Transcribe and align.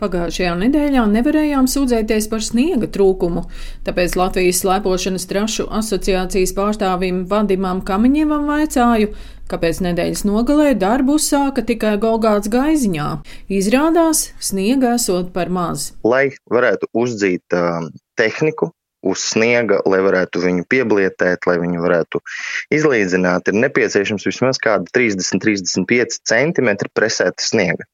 Pagājušajā 0.00 0.54
nedēļā 0.62 1.02
nevarējām 1.12 1.66
sūdzēties 1.68 2.30
par 2.32 2.44
sniega 2.44 2.88
trūkumu, 2.88 3.44
tāpēc 3.84 4.16
Latvijas 4.16 4.62
slēpošanas 4.62 5.28
trašu 5.28 5.66
asociācijas 5.80 6.54
pārstāvim 6.56 7.26
Vadimam 7.28 7.82
Kamiņievam 7.84 8.48
vaicāju, 8.48 9.12
kāpēc 9.50 9.82
nedēļas 9.84 10.24
nogalē 10.24 10.72
darbu 10.80 11.18
uzsāka 11.20 11.66
tikai 11.68 11.98
Golgāts 12.00 12.48
gaiziņā. 12.52 13.10
Izrādās, 13.60 14.30
sniega 14.40 14.96
esot 14.96 15.34
par 15.36 15.52
maz. 15.52 15.90
Lai 16.06 16.30
varētu 16.48 16.88
uzdzīt 16.96 17.58
uh, 17.58 17.90
tehniku, 18.16 18.72
uz 19.02 19.22
sniega, 19.32 19.80
lai 19.88 20.00
varētu 20.04 20.42
viņu 20.44 20.66
pieblietēt, 20.70 21.46
lai 21.48 21.56
viņu 21.62 21.84
varētu 21.84 22.20
izlīdzināt, 22.76 23.48
ir 23.48 23.60
nepieciešams 23.64 24.26
vismaz 24.28 24.60
kāda 24.62 24.88
30-35 24.96 26.20
cm 26.28 26.74
presēta 26.96 27.44
sniega. 27.44 27.88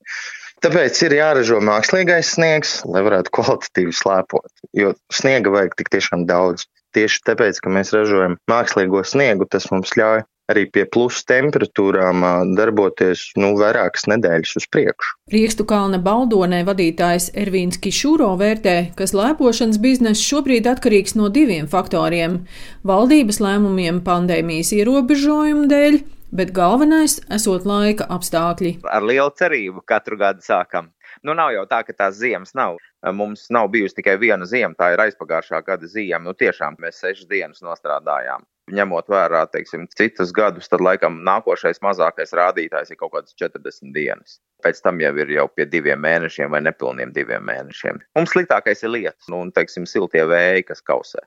Tāpēc 0.65 1.03
ir 1.05 1.17
jāražo 1.19 1.59
mākslīgais 1.65 2.33
sniegs, 2.37 2.79
lai 2.89 3.03
varētu 3.05 3.33
kvalitatīvi 3.37 3.93
slēpot, 3.97 4.49
jo 4.77 4.95
sniega 5.13 5.53
vajag 5.53 5.77
tik 5.77 5.93
tiešām 5.93 6.25
daudz. 6.31 6.65
Tieši 6.97 7.21
tāpēc, 7.29 7.61
ka 7.61 7.73
mēs 7.73 7.93
ražojam 7.93 8.39
mākslīgo 8.49 9.03
sniegu, 9.05 9.45
tas 9.53 9.69
mums 9.69 9.93
ļauj 10.01 10.25
arī 10.51 10.67
pie 10.71 10.85
plusa 10.89 11.25
temperatūrām 11.29 12.23
darboties 12.57 13.33
nu, 13.41 13.53
vairākas 13.59 14.07
nedēļas 14.11 14.55
uz 14.61 14.67
priekšu. 14.71 15.15
Riekstu 15.35 15.67
kalna 15.69 15.99
baldonē 16.03 16.63
vadītājs 16.67 17.33
Ervīns 17.37 17.81
Kišūro 17.83 18.33
vērtē, 18.41 18.77
ka 18.99 19.09
slēpošanas 19.11 19.81
bizness 19.83 20.23
šobrīd 20.23 20.69
atkarīgs 20.71 21.17
no 21.19 21.29
diviem 21.35 21.67
faktoriem- 21.71 22.45
valdības 22.91 23.43
lēmumiem 23.43 24.03
pandēmijas 24.07 24.73
ierobežojumu 24.79 25.67
dēļ 25.73 26.01
bet 26.33 26.53
galvenais 26.57 27.19
esot 27.33 27.67
laika 27.69 28.07
apstākļi. 28.13 28.77
Ar 28.91 29.05
lielu 29.07 29.33
cerību 29.39 29.85
katru 29.87 30.19
gadu 30.21 30.45
sākam. 30.45 30.91
Nu, 31.25 31.35
nav 31.35 31.53
jau 31.55 31.65
tā, 31.71 31.81
ka 31.87 31.95
tās 31.97 32.19
ziemas 32.19 32.53
nav. 32.55 32.77
Mums 33.15 33.47
nav 33.55 33.71
bijusi 33.73 34.01
tikai 34.01 34.17
viena 34.21 34.47
ziema, 34.49 34.75
tā 34.79 34.93
ir 34.95 35.03
aizpagājušā 35.07 35.63
gada 35.67 35.89
ziema. 35.89 36.25
Nu, 36.27 36.35
tiešām 36.37 36.77
mēs 36.83 37.01
sešas 37.03 37.31
dienas 37.31 37.65
nostrādājām. 37.65 38.45
Ņemot 38.75 39.07
vērā 39.07 39.45
teiksim, 39.53 39.85
citus 39.95 40.33
gadus, 40.35 40.67
tad 40.67 40.83
laikam 40.83 41.21
nākošais 41.27 41.79
mazākais 41.87 42.35
rādītājs 42.35 42.91
ir 42.91 42.99
kaut 42.99 43.13
kāds 43.15 43.37
40 43.39 43.95
dienas. 43.95 44.41
Pēc 44.67 44.83
tam 44.83 44.99
jau 44.99 45.13
ir 45.23 45.31
jau 45.37 45.47
pie 45.55 45.69
diviem 45.71 46.03
mēnešiem 46.03 46.51
vai 46.51 46.65
nepilniem 46.67 47.15
diviem 47.15 47.47
mēnešiem. 47.47 48.03
Mums 48.19 48.35
sliktākais 48.35 48.83
ir 48.83 48.95
lietas, 48.97 49.31
nu, 49.31 49.45
un 49.47 49.55
teiksim, 49.55 49.87
siltie 49.87 50.27
vēji, 50.27 50.67
kas 50.73 50.83
kausē 50.83 51.23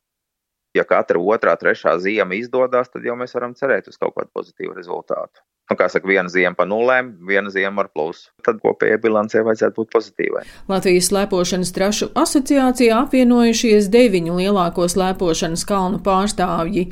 ja 0.77 0.85
katra 0.87 1.19
otrā, 1.19 1.55
trešā 1.59 1.95
ziema 2.03 2.37
izdodas, 2.37 2.91
tad 2.93 3.05
jau 3.05 3.15
mēs 3.19 3.35
varam 3.37 3.55
cerēt 3.57 3.89
uz 3.91 3.97
kaut 3.97 4.15
kādu 4.17 4.31
pozitīvu 4.33 4.75
rezultātu. 4.77 5.41
Nu, 5.69 5.75
kā 5.77 5.85
saka, 5.85 6.07
viena 6.09 6.31
ziema 6.33 6.57
pa 6.57 6.65
nulēm, 6.65 7.11
viena 7.29 7.51
ziema 7.53 7.83
ar 7.83 7.91
plusu. 7.93 8.31
Tad 8.41 8.57
kopējai 8.63 8.97
bilancē 9.03 9.43
vajadzētu 9.45 9.75
būt 9.77 9.91
pozitīvai. 9.93 10.41
Latvijas 10.71 11.11
slēpošanas 11.11 11.73
trašu 11.75 12.07
asociācijā 12.17 12.95
apvienojušies 13.03 13.91
deviņu 13.93 14.39
lielāko 14.39 14.87
slēpošanas 14.89 15.67
kalnu 15.69 16.01
pārstāvji. 16.01 16.87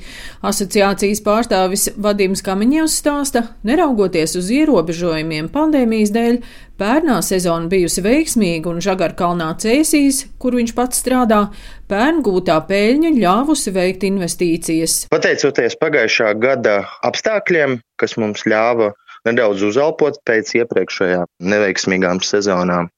Asociācijas 0.45 1.23
pārstāvis 1.25 1.87
Vadims 1.97 2.45
Kamiņevs 2.45 2.99
stāsta, 3.01 3.47
neraugoties 3.65 4.37
uz 4.37 4.53
ierobežojumiem 4.59 5.49
pandēmijas 5.57 6.13
dēļ, 6.13 6.41
Pērnā 6.77 7.15
sezona 7.25 7.65
bijusi 7.71 8.03
veiksmīga 8.05 8.69
un 8.69 8.83
Žagarkalnā 8.85 9.47
cēsīs, 9.63 10.27
kur 10.37 10.53
viņš 10.59 10.75
pats 10.77 10.99
strādā, 11.01 11.39
pērn 11.89 12.21
gūtā 12.21 12.59
peļņa 12.69 13.15
ļāvusi 13.15 13.73
veikt 13.73 14.05
investīcijas. 14.05 14.99
Pateicoties 15.09 15.73
pagājušā 15.81 16.35
gada 16.37 16.83
apstākļiem, 17.09 17.79
kas 18.01 18.17
mums 18.21 18.45
ļāva 18.49 18.93
nedaudz 19.27 19.65
uzelpot 19.67 20.21
pēc 20.27 20.53
iepriekšējām 20.61 21.27
neveiksmīgām 21.53 22.21
sezonām, 22.23 22.89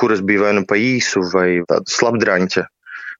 kuras 0.00 0.22
bija 0.22 0.46
vai 0.46 0.54
nu 0.60 0.64
pa 0.68 0.78
īsu 0.80 1.24
vai 1.32 1.48
tādu 1.68 1.92
slapdraņķa 1.92 2.66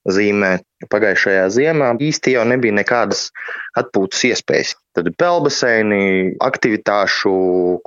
zīmē. 0.07 0.51
Pagājušajā 0.93 1.45
ziemā 1.55 1.91
īsti 2.07 2.35
jau 2.35 2.45
nebija 2.47 2.75
nekādas 2.77 3.27
atpūtas 3.79 4.23
iespējas. 4.29 4.75
Tad 4.95 5.09
pelbaseini, 5.19 6.37
aktivitāšu 6.43 7.33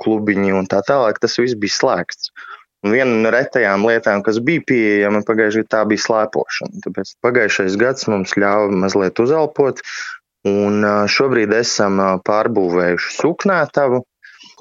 klubiņi 0.01 0.55
un 0.59 0.69
tā 0.71 0.83
tālāk, 0.87 1.21
tas 1.23 1.39
viss 1.39 1.57
bija 1.59 1.77
slēgts. 1.79 2.33
Un 2.81 2.95
viena 2.95 3.13
no 3.23 3.29
retajām 3.33 3.83
lietām, 3.85 4.23
kas 4.25 4.39
bija 4.41 4.63
pieejama 4.65 5.21
pagājušajā 5.27 5.67
gadā, 5.67 5.83
bija 5.89 6.01
slēpošana. 6.01 6.81
Tāpēc 6.85 7.13
pagājušais 7.25 7.77
gads 7.77 8.07
mums 8.09 8.33
ļāva 8.41 8.71
mazliet 8.73 9.21
uzelpot, 9.21 9.83
un 10.47 10.85
šobrīd 11.15 11.53
esam 11.59 11.99
pārbūvējuši 12.27 13.17
suknētavu, 13.17 14.03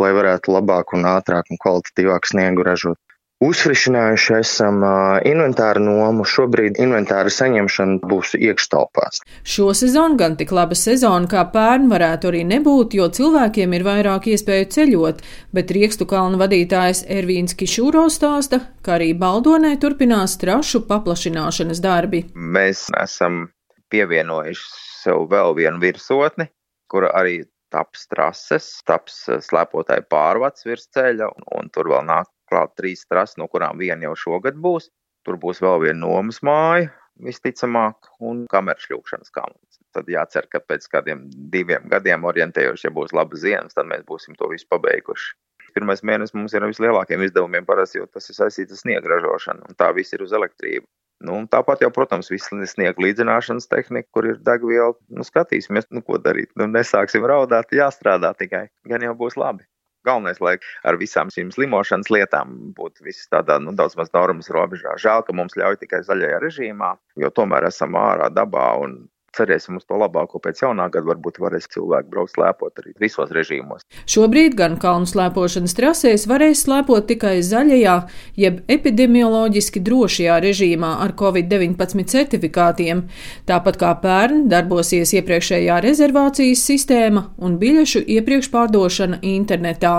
lai 0.00 0.10
varētu 0.16 0.56
labāk 0.56 0.96
un 0.96 1.06
ātrāk 1.08 1.52
un 1.52 1.60
kvalitatīvāk 1.60 2.28
sniegu 2.28 2.66
ražot. 2.66 2.98
Uzfrišinājuši 3.40 4.34
esam 4.36 4.82
inventāru 5.24 5.80
nomu. 5.80 6.26
Šobrīd 6.28 6.76
inventāra 6.76 7.30
saņemšana 7.32 8.02
būs 8.10 8.34
iekštelpās. 8.36 9.22
Šo 9.48 9.70
sezonu 9.78 10.18
gan 10.20 10.34
tik 10.36 10.52
laba 10.52 10.76
sezona 10.76 11.24
kā 11.30 11.46
pērn 11.54 11.86
varētu 11.88 12.28
arī 12.28 12.42
nebūt, 12.50 12.98
jo 12.98 13.06
cilvēkiem 13.08 13.72
ir 13.78 13.86
vairāk 13.86 14.28
iespēju 14.34 14.66
ceļot, 14.76 15.22
bet 15.56 15.72
Riekstu 15.72 16.04
kalnu 16.10 16.40
vadītājs 16.42 17.06
Ervīns 17.08 17.56
Kišūro 17.56 18.04
stāsta, 18.12 18.60
ka 18.84 18.98
arī 18.98 19.14
Baldonē 19.16 19.72
turpinās 19.80 20.36
trašu 20.44 20.84
paplašināšanas 20.90 21.80
darbi. 21.80 22.26
Mēs 22.36 22.90
esam 23.00 23.46
pievienojuši 23.92 24.68
sev 25.04 25.26
vēl 25.30 25.56
vienu 25.58 25.80
virsotni, 25.82 26.48
kura 26.90 27.10
arī 27.16 27.42
taps 27.70 28.08
trases, 28.10 28.68
taps 28.86 29.22
slēpotāju 29.46 30.06
pārvads 30.10 30.66
virs 30.66 30.88
ceļa, 30.94 31.30
un, 31.30 31.46
un 31.58 31.70
tur 31.74 31.90
vēl 31.92 32.06
nāk 32.08 32.30
klāt 32.50 32.74
trīs 32.78 33.06
trases, 33.06 33.38
no 33.38 33.46
kurām 33.50 33.78
viena 33.78 34.08
jau 34.08 34.16
šogad 34.26 34.58
būs. 34.58 34.90
Tur 35.26 35.36
būs 35.40 35.60
vēl 35.62 35.84
viena 35.84 36.00
nomas 36.00 36.40
māja, 36.46 36.88
visticamāk, 37.24 38.08
un 38.24 38.46
kameras 38.50 38.86
šļūkšanas 38.88 39.34
kalns. 39.34 39.78
Tad 39.94 40.08
jācer, 40.10 40.46
ka 40.50 40.62
pēc 40.64 40.86
kādiem 40.90 41.26
diviem 41.52 41.86
gadiem 41.90 42.24
orientējoši, 42.30 42.88
ja 42.88 42.94
būs 42.94 43.14
laba 43.16 43.38
ziemas, 43.38 43.76
tad 43.76 43.90
mēs 43.90 44.06
būsim 44.08 44.38
to 44.38 44.48
visu 44.52 44.66
pabeiguši. 44.70 45.34
Pirmais 45.74 46.02
mēnesis 46.06 46.34
mums 46.34 46.54
ir 46.54 46.64
ar 46.64 46.72
vislielākiem 46.72 47.22
izdevumiem 47.26 47.66
parasti, 47.68 48.00
jo 48.00 48.08
tas 48.10 48.26
ir 48.30 48.38
saistīts 48.38 48.74
ar 48.74 48.80
sniega 48.80 49.12
ražošanu, 49.12 49.68
un 49.68 49.78
tā 49.78 49.90
viss 49.94 50.16
ir 50.16 50.24
uz 50.24 50.32
elektrību. 50.34 50.86
Nu, 51.20 51.36
tāpat 51.52 51.82
jau, 51.84 51.90
protams, 51.92 52.30
viss 52.32 52.48
sniega 52.48 53.02
līdzināšanas 53.04 53.68
tehnika, 53.68 54.08
kur 54.16 54.28
ir 54.30 54.38
degviela. 54.44 54.94
Nu, 55.12 55.26
skatīsimies, 55.26 55.90
nu, 55.92 56.00
ko 56.06 56.16
darīt. 56.22 56.48
Nu, 56.56 56.68
nesāksim 56.70 57.26
raudāt, 57.28 57.74
jāstrādā 57.76 58.32
tikai. 58.38 58.68
Gan 58.88 59.04
jau 59.04 59.12
būs 59.18 59.36
labi. 59.40 59.66
Galvenais, 60.08 60.38
lai 60.40 60.54
ar 60.88 60.96
visām 60.96 61.28
šīm 61.28 61.50
slimošanas 61.52 62.08
lietām 62.08 62.54
būtu 62.76 63.04
viss 63.04 63.28
tādā 63.28 63.58
nu, 63.60 63.74
daudz 63.76 63.98
maz 64.00 64.08
normas 64.16 64.48
robežā. 64.48 64.94
Žēl, 65.02 65.26
ka 65.26 65.36
mums 65.36 65.58
ļauj 65.60 65.76
tikai 65.82 66.00
zaļajā 66.06 66.38
režīmā, 66.40 66.94
jo 67.20 67.28
tomēr 67.36 67.68
esam 67.68 67.98
ārā 68.00 68.30
dabā 68.32 68.70
un 68.80 68.96
cerēsim 69.36 69.78
uz 69.80 69.86
to 69.88 69.98
labāko 70.00 70.40
pēc 70.42 70.62
jaunā 70.64 70.88
gada. 70.92 71.08
Varbūt 71.10 71.40
varēs 71.42 71.68
cilvēki 71.72 72.10
braukt 72.12 72.34
slēpot 72.34 72.82
arī 72.82 72.94
visos 73.00 73.32
režīmos. 73.34 73.86
Šobrīd 74.10 74.56
gan 74.58 74.76
kalnu 74.80 75.08
slēpošanas 75.10 75.76
trasēs 75.78 76.26
varēs 76.30 76.64
slēpot 76.66 77.08
tikai 77.10 77.38
zaļajā, 77.46 77.96
jeb 78.40 78.62
epidemioloģiski 78.70 79.82
drošajā 79.86 80.38
režīmā 80.46 80.94
ar 81.04 81.14
covid-19 81.18 82.06
certifikātiem. 82.10 83.04
Tāpat 83.50 83.80
kā 83.80 83.92
pērn 84.02 84.48
darbosies 84.52 85.14
iepriekšējā 85.18 85.80
rezervācijas 85.84 86.64
sistēma 86.70 87.28
un 87.38 87.58
biļešu 87.60 88.04
iepriekšpārdošana 88.18 89.22
internetā. 89.26 89.96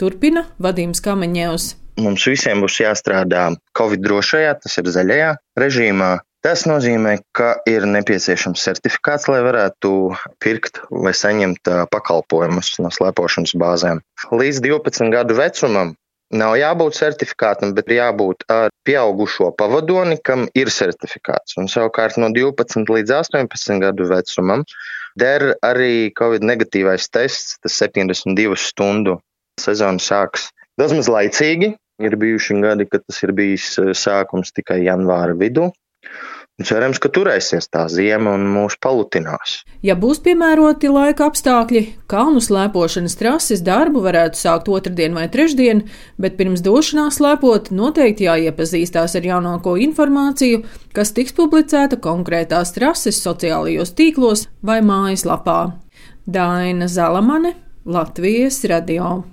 Turpina 0.00 0.46
Vadims 0.58 1.02
Kamenņevs. 1.04 1.72
Mums 2.02 2.24
visiem 2.26 2.58
būs 2.64 2.80
jāstrādā 2.80 3.52
Covid 3.78 4.02
drošajā, 4.02 4.54
tas 4.64 4.80
ir 4.80 4.88
zaļajā 4.90 5.28
režīmā, 5.62 6.08
Tas 6.44 6.66
nozīmē, 6.68 7.14
ka 7.32 7.54
ir 7.64 7.86
nepieciešams 7.88 8.60
certifikāts, 8.66 9.30
lai 9.32 9.38
varētu 9.46 9.90
pirkt 10.44 10.82
vai 10.92 11.14
saņemt 11.16 11.70
pakalpojumus 11.88 12.74
no 12.84 12.90
slēpošanas 12.92 13.54
bāzēm. 13.56 14.02
Līdz 14.28 14.58
12 14.66 15.08
gadu 15.14 15.38
vecumam 15.38 15.94
nav 16.36 16.56
jābūt 16.60 16.98
certifikātam, 16.98 17.72
bet 17.72 17.88
jābūt 17.88 18.44
ar 18.52 18.68
pieaugušo 18.84 19.54
pavadoni, 19.56 20.18
kam 20.20 20.44
ir 20.52 20.68
certifikāts. 20.68 21.56
Un 21.56 21.70
savukārt 21.72 22.20
no 22.20 22.28
12 22.34 22.92
līdz 22.92 23.14
18 23.22 23.80
gadu 23.80 24.10
vecumam 24.10 24.66
der 25.16 25.54
arī 25.64 26.10
Covid 26.18 26.44
negatīvais 26.44 27.08
tests, 27.08 27.56
tas 27.64 27.78
72 27.80 28.58
stundu 28.60 29.16
sezona 29.64 30.02
sāks 30.02 30.50
daudz 30.76 30.92
maz 30.98 31.08
laicīgi. 31.08 31.72
Ir 32.04 32.18
bijuši 32.18 32.58
gadi, 32.58 32.88
kad 32.90 33.04
tas 33.06 33.22
ir 33.22 33.32
bijis 33.32 33.78
sākums 33.96 34.52
tikai 34.52 34.80
janvāra 34.82 35.32
vidū. 35.38 35.70
Cerams, 36.62 37.00
ka 37.02 37.10
turēsies 37.10 37.66
tā 37.66 37.88
zima 37.90 38.30
un 38.36 38.44
mūs 38.46 38.76
palutinās. 38.78 39.56
Ja 39.82 39.96
būs 39.98 40.20
piemēroti 40.22 40.86
laika 40.86 41.26
apstākļi, 41.26 41.82
kalnu 42.06 42.38
slēpošanas 42.46 43.18
trases 43.18 43.64
darbu 43.66 44.04
varētu 44.04 44.38
sākt 44.38 44.70
otrdien 44.70 45.18
vai 45.18 45.26
trešdien, 45.26 45.82
bet 46.14 46.38
pirms 46.38 46.62
došanās 46.62 47.18
slēpot 47.18 47.72
noteikti 47.74 48.28
jāiepazīstās 48.28 49.18
ar 49.18 49.26
jaunāko 49.32 49.74
informāciju, 49.82 50.62
kas 50.94 51.10
tiks 51.18 51.34
publicēta 51.34 51.98
konkrētās 51.98 52.70
trases 52.78 53.18
sociālajos 53.26 53.90
tīklos 53.98 54.46
vai 54.62 54.78
mājaslapā. 54.78 55.60
Daina 56.22 56.86
Zalamane, 56.86 57.56
Latvijas 57.82 58.62
radio. 58.70 59.24